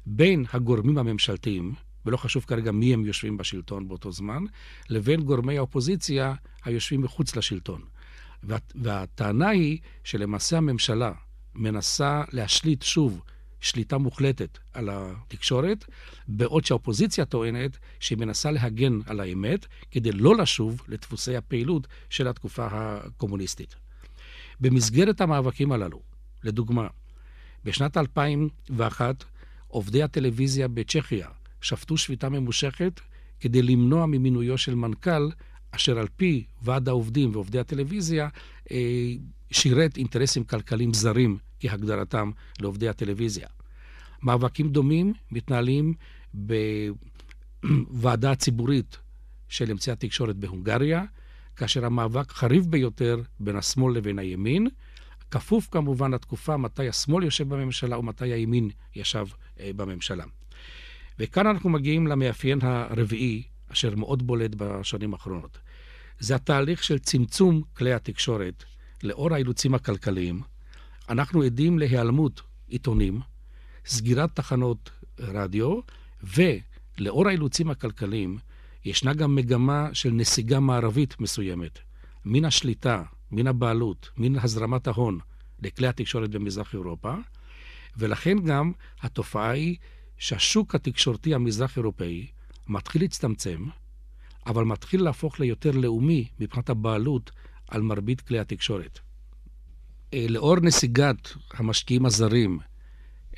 בין 0.06 0.44
הגורמים 0.52 0.98
הממשלתיים, 0.98 1.74
ולא 2.06 2.16
חשוב 2.16 2.44
כרגע 2.44 2.72
מי 2.72 2.94
הם 2.94 3.04
יושבים 3.04 3.36
בשלטון 3.36 3.88
באותו 3.88 4.12
זמן, 4.12 4.44
לבין 4.88 5.20
גורמי 5.20 5.58
האופוזיציה 5.58 6.34
היושבים 6.64 7.02
מחוץ 7.02 7.36
לשלטון. 7.36 7.82
וה, 8.42 8.58
והטענה 8.74 9.48
היא 9.48 9.78
שלמעשה 10.04 10.56
הממשלה 10.56 11.12
מנסה 11.54 12.22
להשליט 12.32 12.82
שוב 12.82 13.22
שליטה 13.60 13.98
מוחלטת 13.98 14.58
על 14.72 14.88
התקשורת, 14.92 15.84
בעוד 16.28 16.64
שהאופוזיציה 16.64 17.24
טוענת 17.24 17.78
שהיא 18.00 18.18
מנסה 18.18 18.50
להגן 18.50 18.98
על 19.06 19.20
האמת 19.20 19.66
כדי 19.90 20.12
לא 20.12 20.36
לשוב 20.36 20.82
לדפוסי 20.88 21.36
הפעילות 21.36 21.86
של 22.10 22.28
התקופה 22.28 22.68
הקומוניסטית. 22.70 23.74
במסגרת 24.60 25.20
המאבקים 25.20 25.72
הללו, 25.72 26.00
לדוגמה, 26.44 26.86
בשנת 27.64 27.96
2001 27.96 29.24
עובדי 29.68 30.02
הטלוויזיה 30.02 30.68
בצ'כיה 30.68 31.28
שפטו 31.60 31.96
שביתה 31.96 32.28
ממושכת 32.28 33.00
כדי 33.40 33.62
למנוע 33.62 34.06
ממינויו 34.06 34.58
של 34.58 34.74
מנכ"ל 34.74 35.30
אשר 35.70 35.98
על 35.98 36.06
פי 36.16 36.44
ועד 36.62 36.88
העובדים 36.88 37.30
ועובדי 37.32 37.58
הטלוויזיה 37.58 38.28
אה, 38.70 39.12
שירת 39.50 39.96
אינטרסים 39.96 40.44
כלכליים 40.44 40.94
זרים 40.94 41.38
כהגדרתם 41.60 42.30
לעובדי 42.60 42.88
הטלוויזיה. 42.88 43.48
מאבקים 44.22 44.68
דומים 44.68 45.12
מתנהלים 45.30 45.94
בוועדה 47.62 48.30
הציבורית 48.30 48.98
של 49.48 49.70
אמצעי 49.70 49.92
התקשורת 49.92 50.36
בהונגריה, 50.36 51.04
כאשר 51.56 51.84
המאבק 51.84 52.32
חריף 52.32 52.66
ביותר 52.66 53.22
בין 53.40 53.56
השמאל 53.56 53.96
לבין 53.96 54.18
הימין, 54.18 54.68
כפוף 55.30 55.68
כמובן 55.70 56.14
לתקופה 56.14 56.56
מתי 56.56 56.88
השמאל 56.88 57.24
יושב 57.24 57.48
בממשלה 57.48 57.98
ומתי 57.98 58.32
הימין 58.32 58.70
ישב 58.94 59.26
אה, 59.60 59.70
בממשלה. 59.76 60.24
וכאן 61.18 61.46
אנחנו 61.46 61.70
מגיעים 61.70 62.06
למאפיין 62.06 62.58
הרביעי, 62.62 63.42
אשר 63.72 63.94
מאוד 63.94 64.26
בולט 64.26 64.50
בשנים 64.56 65.14
האחרונות. 65.14 65.58
זה 66.20 66.34
התהליך 66.34 66.84
של 66.84 66.98
צמצום 66.98 67.62
כלי 67.76 67.92
התקשורת 67.92 68.64
לאור 69.02 69.34
האילוצים 69.34 69.74
הכלכליים. 69.74 70.42
אנחנו 71.08 71.42
עדים 71.42 71.78
להיעלמות 71.78 72.42
עיתונים, 72.68 73.20
סגירת 73.86 74.36
תחנות 74.36 74.90
רדיו, 75.18 75.80
ולאור 76.22 77.28
האילוצים 77.28 77.70
הכלכליים, 77.70 78.38
ישנה 78.84 79.14
גם 79.14 79.34
מגמה 79.34 79.88
של 79.92 80.10
נסיגה 80.10 80.60
מערבית 80.60 81.20
מסוימת, 81.20 81.78
מן 82.24 82.44
השליטה, 82.44 83.02
מן 83.30 83.46
הבעלות, 83.46 84.10
מן 84.16 84.38
הזרמת 84.38 84.86
ההון 84.86 85.18
לכלי 85.62 85.86
התקשורת 85.86 86.30
במזרח 86.30 86.74
אירופה, 86.74 87.14
ולכן 87.96 88.38
גם 88.38 88.72
התופעה 89.00 89.50
היא 89.50 89.76
שהשוק 90.18 90.74
התקשורתי 90.74 91.34
המזרח-אירופאי 91.34 92.26
מתחיל 92.68 93.02
להצטמצם, 93.02 93.66
אבל 94.46 94.64
מתחיל 94.64 95.02
להפוך 95.02 95.40
ליותר 95.40 95.70
לאומי 95.70 96.28
מבחינת 96.40 96.70
הבעלות 96.70 97.30
על 97.68 97.82
מרבית 97.82 98.20
כלי 98.20 98.38
התקשורת. 98.38 98.98
אה, 100.14 100.26
לאור 100.28 100.56
נסיגת 100.56 101.28
המשקיעים 101.54 102.06
הזרים, 102.06 102.58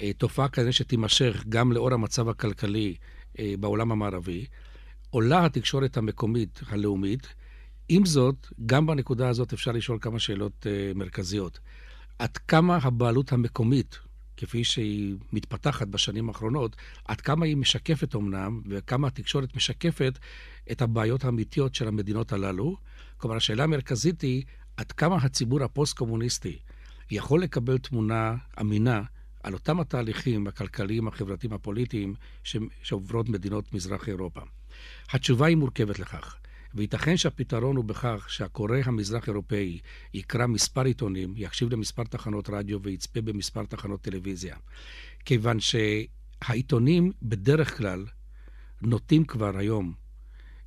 אה, 0.00 0.12
תופעה 0.12 0.48
כזו 0.48 0.72
שתימשך 0.72 1.44
גם 1.48 1.72
לאור 1.72 1.92
המצב 1.92 2.28
הכלכלי 2.28 2.96
אה, 3.38 3.54
בעולם 3.60 3.92
המערבי, 3.92 4.46
עולה 5.10 5.44
התקשורת 5.44 5.96
המקומית 5.96 6.60
הלאומית. 6.68 7.34
עם 7.88 8.06
זאת, 8.06 8.46
גם 8.66 8.86
בנקודה 8.86 9.28
הזאת 9.28 9.52
אפשר 9.52 9.72
לשאול 9.72 9.98
כמה 10.00 10.18
שאלות 10.18 10.66
מרכזיות. 10.94 11.58
עד 12.18 12.36
כמה 12.36 12.78
הבעלות 12.82 13.32
המקומית 13.32 13.98
כפי 14.40 14.64
שהיא 14.64 15.16
מתפתחת 15.32 15.88
בשנים 15.88 16.28
האחרונות, 16.28 16.76
עד 17.04 17.20
כמה 17.20 17.46
היא 17.46 17.56
משקפת 17.56 18.14
אמנם, 18.14 18.62
וכמה 18.68 19.06
התקשורת 19.06 19.56
משקפת 19.56 20.18
את 20.72 20.82
הבעיות 20.82 21.24
האמיתיות 21.24 21.74
של 21.74 21.88
המדינות 21.88 22.32
הללו. 22.32 22.76
כלומר, 23.20 23.36
השאלה 23.36 23.64
המרכזית 23.64 24.20
היא, 24.20 24.44
עד 24.76 24.92
כמה 24.92 25.16
הציבור 25.16 25.62
הפוסט-קומוניסטי 25.62 26.58
יכול 27.10 27.42
לקבל 27.42 27.78
תמונה 27.78 28.34
אמינה 28.60 29.02
על 29.42 29.54
אותם 29.54 29.80
התהליכים 29.80 30.46
הכלכליים, 30.46 31.08
החברתיים, 31.08 31.52
הפוליטיים 31.52 32.14
שעוברות 32.82 33.28
מדינות 33.28 33.74
מזרח 33.74 34.08
אירופה. 34.08 34.40
התשובה 35.10 35.46
היא 35.46 35.56
מורכבת 35.56 35.98
לכך. 35.98 36.36
וייתכן 36.74 37.16
שהפתרון 37.16 37.76
הוא 37.76 37.84
בכך 37.84 38.26
שהקורא 38.28 38.76
המזרח-אירופאי 38.84 39.78
יקרא 40.14 40.46
מספר 40.46 40.84
עיתונים, 40.84 41.34
יקשיב 41.36 41.72
למספר 41.72 42.04
תחנות 42.04 42.50
רדיו 42.50 42.82
ויצפה 42.82 43.20
במספר 43.20 43.64
תחנות 43.64 44.00
טלוויזיה. 44.00 44.56
כיוון 45.24 45.58
שהעיתונים 45.60 47.12
בדרך 47.22 47.76
כלל 47.78 48.06
נוטים 48.82 49.24
כבר 49.24 49.58
היום 49.58 49.92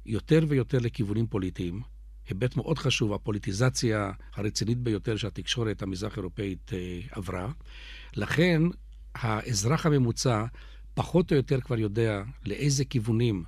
יותר 0.05 0.45
ויותר 0.47 0.77
לכיוונים 0.77 1.27
פוליטיים. 1.27 1.92
היבט 2.29 2.55
מאוד 2.55 2.77
חשוב, 2.79 3.13
הפוליטיזציה 3.13 4.11
הרצינית 4.33 4.77
ביותר 4.77 5.17
שהתקשורת 5.17 5.81
המזרח-אירופאית 5.81 6.71
אה, 6.73 6.99
עברה. 7.11 7.51
לכן 8.15 8.61
האזרח 9.15 9.85
הממוצע 9.85 10.45
פחות 10.93 11.31
או 11.31 11.37
יותר 11.37 11.61
כבר 11.61 11.79
יודע 11.79 12.23
לאיזה 12.45 12.85
כיוונים 12.85 13.43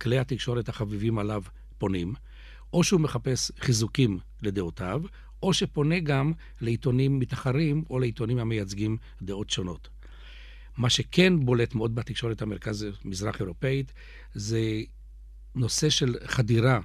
כלי 0.00 0.18
התקשורת 0.18 0.68
החביבים 0.68 1.18
עליו 1.18 1.42
פונים, 1.78 2.14
או 2.72 2.84
שהוא 2.84 3.00
מחפש 3.00 3.52
חיזוקים 3.60 4.18
לדעותיו, 4.42 5.02
או 5.42 5.52
שפונה 5.52 6.00
גם 6.00 6.32
לעיתונים 6.60 7.18
מתחרים 7.18 7.84
או 7.90 7.98
לעיתונים 7.98 8.38
המייצגים 8.38 8.96
דעות 9.22 9.50
שונות. 9.50 9.88
מה 10.76 10.90
שכן 10.90 11.44
בולט 11.44 11.74
מאוד 11.74 11.94
בתקשורת 11.94 12.42
המרכז 12.42 12.86
מזרח 13.04 13.40
אירופאית 13.40 13.92
זה 14.34 14.60
נושא 15.54 15.90
של 15.90 16.14
חדירה 16.24 16.80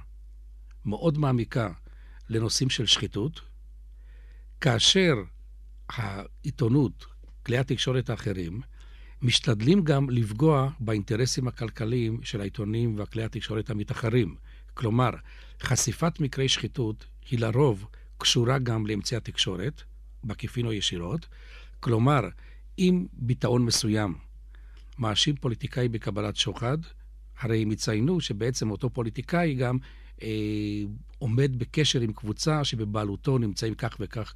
מאוד 0.86 1.18
מעמיקה 1.18 1.70
לנושאים 2.28 2.70
של 2.70 2.86
שחיתות, 2.86 3.40
כאשר 4.60 5.14
העיתונות, 5.88 7.06
כלי 7.46 7.58
התקשורת 7.58 8.10
האחרים, 8.10 8.60
משתדלים 9.22 9.84
גם 9.84 10.10
לפגוע 10.10 10.70
באינטרסים 10.80 11.48
הכלכליים 11.48 12.22
של 12.22 12.40
העיתונים 12.40 12.98
והכלי 12.98 13.24
התקשורת 13.24 13.70
המתחרים. 13.70 14.36
כלומר, 14.74 15.10
חשיפת 15.62 16.20
מקרי 16.20 16.48
שחיתות 16.48 17.06
היא 17.30 17.38
לרוב 17.38 17.86
קשורה 18.18 18.58
גם 18.58 18.86
לאמצעי 18.86 19.16
התקשורת, 19.16 19.82
בעקיפין 20.24 20.66
או 20.66 20.72
ישירות. 20.72 21.26
כלומר, 21.80 22.20
אם 22.78 23.06
ביטאון 23.12 23.64
מסוים 23.64 24.14
מאשים 24.98 25.36
פוליטיקאי 25.36 25.88
בקבלת 25.88 26.36
שוחד, 26.36 26.78
הרי 27.38 27.62
הם 27.62 27.72
יציינו 27.72 28.20
שבעצם 28.20 28.70
אותו 28.70 28.90
פוליטיקאי 28.90 29.54
גם 29.54 29.78
עומד 31.18 31.58
בקשר 31.58 32.00
עם 32.00 32.12
קבוצה 32.12 32.64
שבבעלותו 32.64 33.38
נמצאים 33.38 33.74
כך 33.74 33.96
וכך 34.00 34.34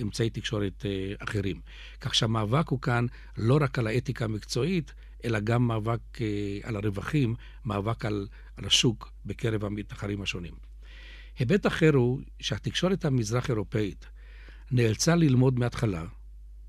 אמצעי 0.00 0.30
תקשורת 0.30 0.86
אה, 0.86 1.14
אחרים. 1.18 1.60
כך 2.00 2.14
שהמאבק 2.14 2.68
הוא 2.68 2.80
כאן 2.80 3.06
לא 3.36 3.58
רק 3.60 3.78
על 3.78 3.86
האתיקה 3.86 4.24
המקצועית, 4.24 4.92
אלא 5.24 5.40
גם 5.40 5.66
מאבק 5.66 6.00
אה, 6.20 6.58
על 6.62 6.76
הרווחים, 6.76 7.34
מאבק 7.64 8.04
על, 8.04 8.26
על 8.56 8.64
השוק 8.64 9.12
בקרב 9.26 9.64
המתחרים 9.64 10.22
השונים. 10.22 10.54
היבט 11.38 11.66
אחר 11.66 11.90
הוא 11.94 12.20
שהתקשורת 12.40 13.04
המזרח-אירופאית 13.04 14.06
נאלצה 14.70 15.16
ללמוד 15.16 15.58
מההתחלה, 15.58 16.04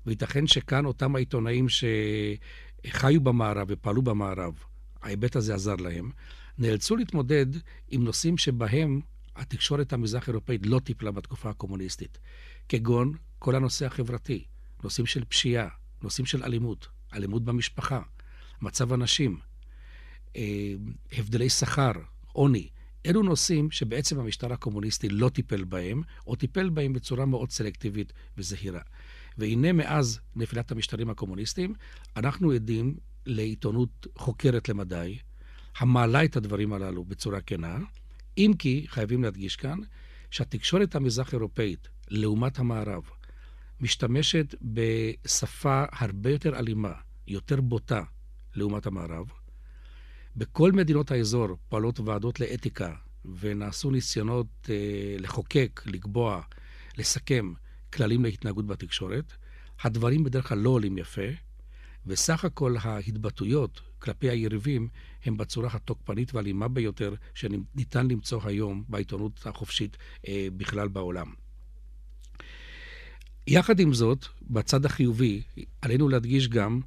וייתכן 0.06 0.46
שכאן 0.46 0.84
אותם 0.84 1.16
העיתונאים 1.16 1.66
שחיו 1.68 3.20
במערב 3.20 3.66
ופעלו 3.70 4.02
במערב, 4.02 4.54
ההיבט 5.02 5.36
הזה 5.36 5.54
עזר 5.54 5.76
להם, 5.76 6.10
נאלצו 6.58 6.96
להתמודד 6.96 7.46
עם 7.88 8.04
נושאים 8.04 8.38
שבהם 8.38 9.00
התקשורת 9.36 9.92
המזרח-אירופאית 9.92 10.66
לא 10.66 10.78
טיפלה 10.78 11.10
בתקופה 11.10 11.50
הקומוניסטית, 11.50 12.18
כגון 12.68 13.12
כל 13.38 13.54
הנושא 13.54 13.86
החברתי, 13.86 14.44
נושאים 14.84 15.06
של 15.06 15.24
פשיעה, 15.24 15.68
נושאים 16.02 16.26
של 16.26 16.44
אלימות, 16.44 16.88
אלימות 17.14 17.44
במשפחה, 17.44 18.02
מצב 18.62 18.92
הנשים, 18.92 19.38
אה, 20.36 20.74
הבדלי 21.12 21.48
שכר, 21.48 21.92
עוני. 22.32 22.68
אלו 23.06 23.22
נושאים 23.22 23.70
שבעצם 23.70 24.20
המשטר 24.20 24.52
הקומוניסטי 24.52 25.08
לא 25.08 25.28
טיפל 25.28 25.64
בהם, 25.64 26.02
או 26.26 26.36
טיפל 26.36 26.68
בהם 26.68 26.92
בצורה 26.92 27.26
מאוד 27.26 27.50
סלקטיבית 27.50 28.12
וזהירה. 28.38 28.80
והנה 29.38 29.72
מאז 29.72 30.20
נפילת 30.36 30.72
המשטרים 30.72 31.10
הקומוניסטיים, 31.10 31.74
אנחנו 32.16 32.50
עדים 32.50 32.96
לעיתונות 33.26 34.06
חוקרת 34.18 34.68
למדי, 34.68 35.18
המעלה 35.78 36.24
את 36.24 36.36
הדברים 36.36 36.72
הללו 36.72 37.04
בצורה 37.04 37.40
כנה, 37.40 37.78
אם 38.38 38.52
כי 38.58 38.84
חייבים 38.88 39.22
להדגיש 39.22 39.56
כאן 39.56 39.78
שהתקשורת 40.30 40.94
המזרח-אירופאית, 40.94 41.88
לעומת 42.08 42.58
המערב, 42.58 43.02
משתמשת 43.80 44.54
בשפה 44.62 45.84
הרבה 45.92 46.30
יותר 46.30 46.58
אלימה, 46.58 46.92
יותר 47.26 47.60
בוטה, 47.60 48.02
לעומת 48.54 48.86
המערב. 48.86 49.32
בכל 50.36 50.72
מדינות 50.72 51.10
האזור 51.10 51.48
פועלות 51.68 52.00
ועדות 52.00 52.40
לאתיקה, 52.40 52.94
ונעשו 53.40 53.90
ניסיונות 53.90 54.46
אה, 54.70 55.16
לחוקק, 55.18 55.82
לקבוע, 55.86 56.42
לסכם 56.98 57.52
כללים 57.92 58.24
להתנהגות 58.24 58.66
בתקשורת. 58.66 59.32
הדברים 59.82 60.24
בדרך 60.24 60.48
כלל 60.48 60.58
לא 60.58 60.70
עולים 60.70 60.98
יפה, 60.98 61.22
וסך 62.06 62.44
הכל 62.44 62.76
ההתבטאויות 62.80 63.80
כלפי 63.98 64.30
היריבים 64.30 64.88
הם 65.24 65.36
בצורה 65.36 65.68
התוקפנית 65.72 66.34
והאלימה 66.34 66.68
ביותר 66.68 67.14
שניתן 67.34 68.08
למצוא 68.08 68.40
היום 68.44 68.84
בעיתונות 68.88 69.46
החופשית 69.46 69.96
אה, 70.28 70.48
בכלל 70.56 70.88
בעולם. 70.88 71.32
יחד 73.46 73.80
עם 73.80 73.92
זאת, 73.92 74.26
בצד 74.42 74.84
החיובי, 74.84 75.42
עלינו 75.82 76.08
להדגיש 76.08 76.48
גם 76.48 76.80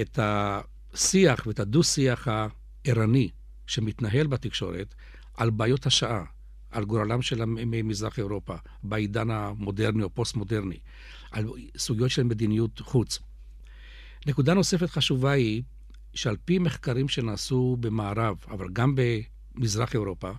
את 0.00 0.18
השיח 0.22 1.46
ואת 1.46 1.60
הדו-שיח 1.60 2.28
הערני 2.28 3.30
שמתנהל 3.66 4.26
בתקשורת 4.26 4.94
על 5.34 5.50
בעיות 5.50 5.86
השעה, 5.86 6.24
על 6.70 6.84
גורלם 6.84 7.22
של 7.22 7.44
מזרח 7.44 8.18
אירופה, 8.18 8.54
בעידן 8.82 9.30
המודרני 9.30 10.02
או 10.02 10.10
פוסט-מודרני, 10.10 10.78
על 11.30 11.44
סוגיות 11.76 12.10
של 12.10 12.22
מדיניות 12.22 12.80
חוץ. 12.80 13.18
נקודה 14.26 14.54
נוספת 14.54 14.90
חשובה 14.90 15.30
היא 15.30 15.62
שעל 16.14 16.36
פי 16.44 16.58
מחקרים 16.58 17.08
שנעשו 17.08 17.76
במערב, 17.80 18.36
אבל 18.48 18.68
גם 18.72 18.94
במזרח 18.96 19.94
אירופה, 19.94 20.30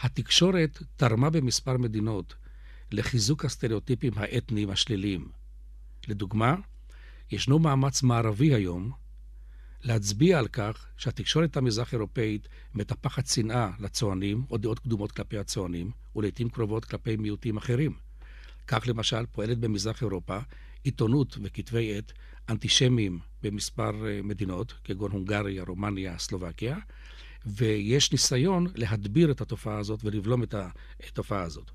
התקשורת 0.00 0.82
תרמה 0.96 1.30
במספר 1.30 1.76
מדינות 1.76 2.34
לחיזוק 2.92 3.44
הסטריאוטיפים 3.44 4.12
האתניים 4.16 4.70
השליליים. 4.70 5.28
לדוגמה, 6.08 6.54
ישנו 7.30 7.58
מאמץ 7.58 8.02
מערבי 8.02 8.54
היום 8.54 8.92
להצביע 9.82 10.38
על 10.38 10.48
כך 10.48 10.86
שהתקשורת 10.96 11.56
המזרח-אירופאית 11.56 12.48
מטפחת 12.74 13.26
שנאה 13.26 13.70
לצוענים 13.78 14.44
או 14.50 14.56
דעות 14.56 14.78
קדומות 14.78 15.12
כלפי 15.12 15.38
הצוענים, 15.38 15.90
ולעיתים 16.16 16.48
קרובות 16.48 16.84
כלפי 16.84 17.16
מיעוטים 17.16 17.56
אחרים. 17.56 17.92
כך 18.66 18.88
למשל 18.88 19.26
פועלת 19.26 19.58
במזרח 19.58 20.02
אירופה 20.02 20.38
עיתונות 20.84 21.38
וכתבי 21.42 21.98
עת 21.98 22.12
אנטישמיים 22.48 23.18
במספר 23.42 24.06
אה, 24.06 24.20
מדינות, 24.22 24.74
כגון 24.84 25.10
הונגריה, 25.10 25.64
רומניה, 25.64 26.18
סלובקיה, 26.18 26.76
ויש 27.46 28.12
ניסיון 28.12 28.66
להדביר 28.74 29.30
את 29.30 29.40
התופעה 29.40 29.78
הזאת 29.78 30.00
ולבלום 30.04 30.42
את 30.42 30.54
התופעה 30.54 31.42
הזאת. 31.42 31.70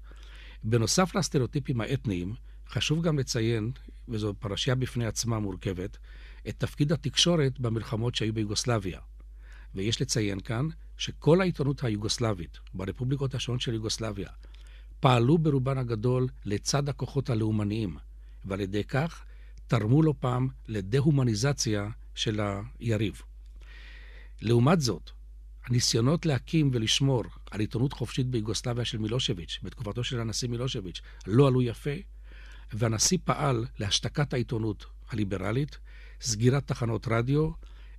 בנוסף 0.63 1.15
לסטריאוטיפים 1.15 1.81
האתניים, 1.81 2.33
חשוב 2.69 3.01
גם 3.01 3.19
לציין, 3.19 3.71
וזו 4.07 4.33
פרשייה 4.39 4.75
בפני 4.75 5.05
עצמה 5.05 5.39
מורכבת, 5.39 5.97
את 6.49 6.55
תפקיד 6.57 6.91
התקשורת 6.91 7.59
במלחמות 7.59 8.15
שהיו 8.15 8.33
ביוגוסלביה. 8.33 8.99
ויש 9.75 10.01
לציין 10.01 10.39
כאן 10.39 10.67
שכל 10.97 11.41
העיתונות 11.41 11.83
היוגוסלבית, 11.83 12.59
ברפובליקות 12.73 13.35
השונות 13.35 13.61
של 13.61 13.73
יוגוסלביה, 13.73 14.29
פעלו 14.99 15.37
ברובן 15.37 15.77
הגדול 15.77 16.27
לצד 16.45 16.89
הכוחות 16.89 17.29
הלאומניים, 17.29 17.97
ועל 18.45 18.59
ידי 18.59 18.83
כך 18.83 19.25
תרמו 19.67 20.03
לא 20.03 20.13
פעם 20.19 20.47
לדה-הומניזציה 20.67 21.89
של 22.15 22.39
היריב. 22.79 23.21
לעומת 24.41 24.81
זאת, 24.81 25.11
הניסיונות 25.65 26.25
להקים 26.25 26.69
ולשמור 26.73 27.23
על 27.51 27.59
עיתונות 27.59 27.93
חופשית 27.93 28.27
ביוגוסלביה 28.27 28.85
של 28.85 28.97
מילושביץ', 28.97 29.59
בתקופתו 29.63 30.03
של 30.03 30.19
הנשיא 30.19 30.49
מילושביץ', 30.49 31.01
לא 31.27 31.47
עלו 31.47 31.61
יפה, 31.61 31.95
והנשיא 32.73 33.17
פעל 33.23 33.65
להשתקת 33.79 34.33
העיתונות 34.33 34.85
הליברלית, 35.09 35.77
סגירת 36.21 36.67
תחנות 36.67 37.07
רדיו 37.07 37.49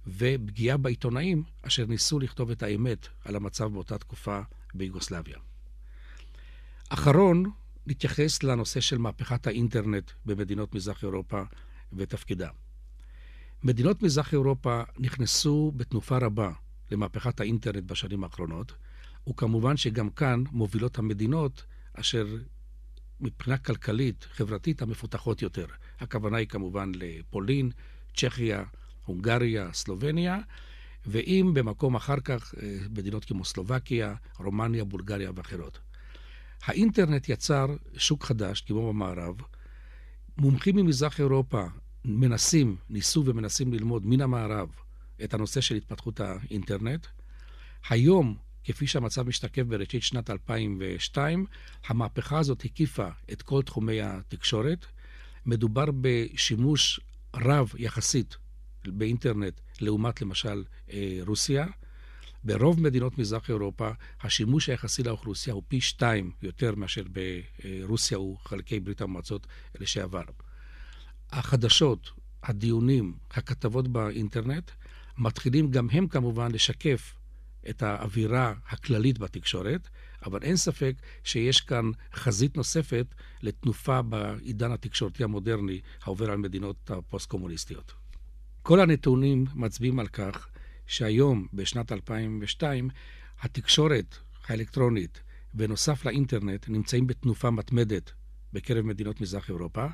ופגיעה 0.06 0.76
בעיתונאים 0.76 1.42
אשר 1.62 1.86
ניסו 1.86 2.18
לכתוב 2.18 2.50
את 2.50 2.62
האמת 2.62 3.08
על 3.24 3.36
המצב 3.36 3.64
באותה 3.64 3.98
תקופה 3.98 4.40
ביוגוסלביה. 4.74 5.36
אחרון, 6.88 7.50
נתייחס 7.86 8.42
לנושא 8.42 8.80
של 8.80 8.98
מהפכת 8.98 9.46
האינטרנט 9.46 10.10
במדינות 10.26 10.74
מזרח 10.74 11.02
אירופה 11.02 11.42
ותפקידה. 11.92 12.48
מדינות 13.62 14.02
מזרח 14.02 14.32
אירופה 14.32 14.82
נכנסו 14.98 15.72
בתנופה 15.76 16.18
רבה 16.18 16.52
למהפכת 16.90 17.40
האינטרנט 17.40 17.84
בשנים 17.84 18.24
האחרונות, 18.24 18.72
וכמובן 19.28 19.76
שגם 19.76 20.10
כאן 20.10 20.44
מובילות 20.52 20.98
המדינות 20.98 21.64
אשר 21.94 22.26
מבחינה 23.20 23.58
כלכלית, 23.58 24.26
חברתית, 24.30 24.82
המפותחות 24.82 25.42
יותר. 25.42 25.66
הכוונה 26.00 26.36
היא 26.36 26.48
כמובן 26.48 26.92
לפולין, 26.94 27.70
צ'כיה, 28.16 28.64
הונגריה, 29.04 29.72
סלובניה, 29.72 30.38
ואם 31.06 31.50
במקום 31.54 31.94
אחר 31.94 32.20
כך 32.20 32.54
אה, 32.62 32.78
מדינות 32.90 33.24
כמו 33.24 33.44
סלובקיה, 33.44 34.14
רומניה, 34.38 34.84
בולגריה 34.84 35.30
ואחרות. 35.34 35.78
האינטרנט 36.64 37.28
יצר 37.28 37.66
שוק 37.96 38.24
חדש, 38.24 38.60
כמו 38.60 38.88
במערב. 38.88 39.34
מומחים 40.38 40.76
ממזרח 40.76 41.20
אירופה 41.20 41.64
מנסים, 42.04 42.76
ניסו 42.90 43.22
ומנסים 43.26 43.72
ללמוד 43.72 44.06
מן 44.06 44.20
המערב 44.20 44.68
את 45.24 45.34
הנושא 45.34 45.60
של 45.60 45.74
התפתחות 45.74 46.20
האינטרנט. 46.20 47.06
היום, 47.88 48.36
כפי 48.64 48.86
שהמצב 48.86 49.22
משתקף 49.22 49.62
בראשית 49.62 50.02
שנת 50.02 50.30
2002, 50.30 51.46
המהפכה 51.86 52.38
הזאת 52.38 52.64
הקיפה 52.64 53.08
את 53.32 53.42
כל 53.42 53.62
תחומי 53.62 54.02
התקשורת. 54.02 54.86
מדובר 55.46 55.84
בשימוש 56.00 57.00
רב 57.34 57.72
יחסית 57.78 58.36
באינטרנט 58.86 59.60
לעומת 59.80 60.22
למשל 60.22 60.64
אה, 60.92 61.18
רוסיה. 61.26 61.66
ברוב 62.44 62.80
מדינות 62.80 63.18
מזרח 63.18 63.50
אירופה 63.50 63.90
השימוש 64.20 64.68
היחסי 64.68 65.02
לאוכלוסייה 65.02 65.54
הוא 65.54 65.62
פי 65.68 65.80
שתיים 65.80 66.30
יותר 66.42 66.74
מאשר 66.74 67.02
ברוסיה 67.08 68.20
וחלקי 68.20 68.80
ברית 68.80 69.00
המועצות 69.00 69.46
לשעבר. 69.80 70.22
החדשות, 71.30 72.10
הדיונים, 72.42 73.14
הכתבות 73.30 73.88
באינטרנט, 73.88 74.70
מתחילים 75.18 75.70
גם 75.70 75.88
הם 75.92 76.08
כמובן 76.08 76.52
לשקף 76.52 77.14
את 77.70 77.82
האווירה 77.82 78.54
הכללית 78.68 79.18
בתקשורת, 79.18 79.88
אבל 80.26 80.42
אין 80.42 80.56
ספק 80.56 80.94
שיש 81.24 81.60
כאן 81.60 81.90
חזית 82.14 82.56
נוספת 82.56 83.06
לתנופה 83.42 84.02
בעידן 84.02 84.72
התקשורתי 84.72 85.24
המודרני 85.24 85.80
העובר 86.02 86.30
על 86.30 86.38
מדינות 86.38 86.90
הפוסט-קומוניסטיות. 86.90 87.92
כל 88.62 88.80
הנתונים 88.80 89.44
מצביעים 89.54 89.98
על 89.98 90.06
כך 90.06 90.48
שהיום, 90.86 91.46
בשנת 91.52 91.92
2002, 91.92 92.88
התקשורת 93.40 94.16
האלקטרונית 94.48 95.22
ונוסף 95.54 96.04
לאינטרנט 96.04 96.68
נמצאים 96.68 97.06
בתנופה 97.06 97.50
מתמדת 97.50 98.12
בקרב 98.52 98.84
מדינות 98.84 99.20
מזרח 99.20 99.48
אירופה. 99.48 99.86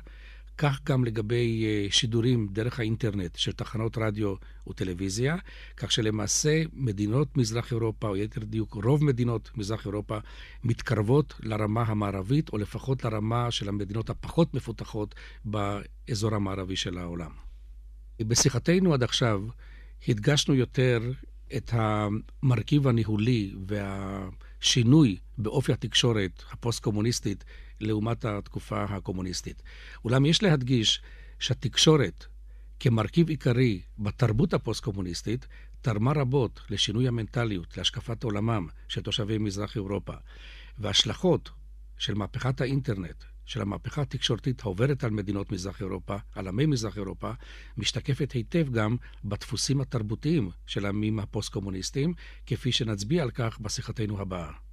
כך 0.57 0.79
גם 0.83 1.05
לגבי 1.05 1.65
אה, 1.65 1.91
שידורים 1.91 2.47
דרך 2.51 2.79
האינטרנט 2.79 3.35
של 3.35 3.51
תחנות 3.51 3.97
רדיו 3.97 4.35
וטלוויזיה, 4.67 5.35
כך 5.77 5.91
שלמעשה 5.91 6.61
מדינות 6.73 7.37
מזרח 7.37 7.71
אירופה, 7.71 8.07
או 8.07 8.17
יתר 8.17 8.43
דיוק 8.43 8.73
רוב 8.73 9.03
מדינות 9.03 9.51
מזרח 9.55 9.85
אירופה, 9.85 10.17
מתקרבות 10.63 11.33
לרמה 11.43 11.81
המערבית, 11.81 12.49
או 12.53 12.57
לפחות 12.57 13.05
לרמה 13.05 13.51
של 13.51 13.69
המדינות 13.69 14.09
הפחות 14.09 14.53
מפותחות 14.53 15.15
באזור 15.45 16.35
המערבי 16.35 16.75
של 16.75 16.97
העולם. 16.97 17.31
בשיחתנו 18.21 18.93
עד 18.93 19.03
עכשיו 19.03 19.41
הדגשנו 20.07 20.55
יותר 20.55 20.99
את 21.57 21.71
המרכיב 21.73 22.87
הניהולי 22.87 23.55
והשינוי 23.67 25.17
באופי 25.37 25.73
התקשורת 25.73 26.43
הפוסט-קומוניסטית 26.51 27.43
לעומת 27.79 28.25
התקופה 28.25 28.83
הקומוניסטית. 28.83 29.63
אולם 30.05 30.25
יש 30.25 30.43
להדגיש 30.43 31.01
שהתקשורת 31.39 32.25
כמרכיב 32.79 33.29
עיקרי 33.29 33.81
בתרבות 33.99 34.53
הפוסט-קומוניסטית 34.53 35.47
תרמה 35.81 36.11
רבות 36.11 36.61
לשינוי 36.69 37.07
המנטליות, 37.07 37.77
להשקפת 37.77 38.23
עולמם 38.23 38.67
של 38.87 39.01
תושבי 39.01 39.37
מזרח 39.37 39.75
אירופה. 39.75 40.13
וההשלכות 40.77 41.49
של 41.97 42.13
מהפכת 42.13 42.61
האינטרנט 42.61 43.23
של 43.51 43.61
המהפכה 43.61 44.01
התקשורתית 44.01 44.61
העוברת 44.61 45.03
על 45.03 45.11
מדינות 45.11 45.51
מזרח 45.51 45.81
אירופה, 45.81 46.15
על 46.35 46.47
עמי 46.47 46.65
מזרח 46.65 46.97
אירופה, 46.97 47.31
משתקפת 47.77 48.31
היטב 48.31 48.69
גם 48.71 48.95
בדפוסים 49.25 49.81
התרבותיים 49.81 50.49
של 50.65 50.85
העמים 50.85 51.19
הפוסט-קומוניסטיים, 51.19 52.13
כפי 52.45 52.71
שנצביע 52.71 53.23
על 53.23 53.31
כך 53.31 53.59
בשיחתנו 53.59 54.21
הבאה. 54.21 54.70